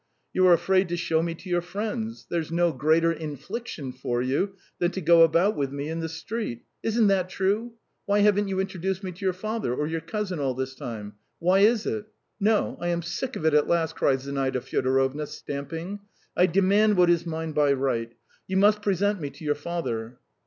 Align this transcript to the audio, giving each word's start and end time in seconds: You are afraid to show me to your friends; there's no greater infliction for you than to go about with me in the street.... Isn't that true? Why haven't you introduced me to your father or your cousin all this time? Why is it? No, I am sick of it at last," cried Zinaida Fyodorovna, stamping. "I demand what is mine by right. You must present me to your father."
You 0.33 0.47
are 0.47 0.53
afraid 0.53 0.89
to 0.89 0.97
show 0.97 1.21
me 1.21 1.35
to 1.35 1.47
your 1.47 1.61
friends; 1.61 2.25
there's 2.27 2.51
no 2.51 2.71
greater 2.71 3.11
infliction 3.11 3.91
for 3.91 4.19
you 4.19 4.55
than 4.79 4.89
to 4.93 4.99
go 4.99 5.21
about 5.21 5.55
with 5.55 5.71
me 5.71 5.89
in 5.89 5.99
the 5.99 6.09
street.... 6.09 6.63
Isn't 6.81 7.05
that 7.05 7.29
true? 7.29 7.73
Why 8.07 8.21
haven't 8.21 8.47
you 8.47 8.59
introduced 8.59 9.03
me 9.03 9.11
to 9.11 9.23
your 9.23 9.31
father 9.33 9.75
or 9.75 9.85
your 9.85 10.01
cousin 10.01 10.39
all 10.39 10.55
this 10.55 10.73
time? 10.73 11.17
Why 11.37 11.59
is 11.59 11.85
it? 11.85 12.05
No, 12.39 12.79
I 12.81 12.87
am 12.87 13.03
sick 13.03 13.35
of 13.35 13.45
it 13.45 13.53
at 13.53 13.67
last," 13.67 13.95
cried 13.95 14.21
Zinaida 14.21 14.61
Fyodorovna, 14.61 15.27
stamping. 15.27 15.99
"I 16.35 16.47
demand 16.47 16.97
what 16.97 17.11
is 17.11 17.27
mine 17.27 17.51
by 17.51 17.71
right. 17.73 18.11
You 18.47 18.57
must 18.57 18.81
present 18.81 19.21
me 19.21 19.29
to 19.29 19.45
your 19.45 19.53
father." 19.53 20.17